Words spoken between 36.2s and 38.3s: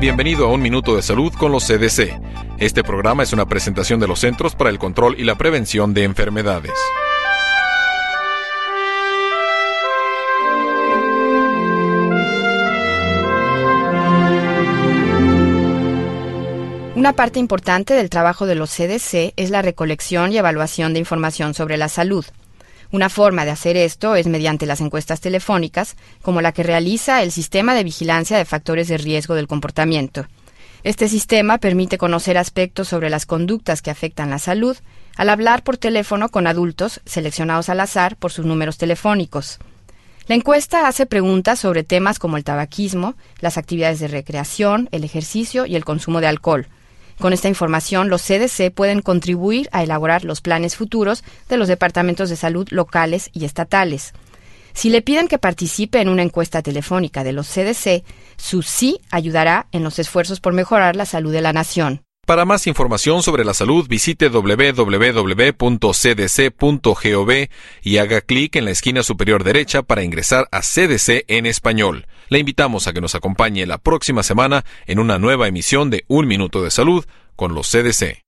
con adultos seleccionados al azar